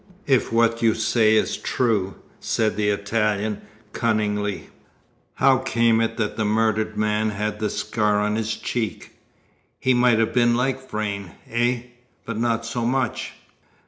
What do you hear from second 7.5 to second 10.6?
the scar on his cheek? He might have been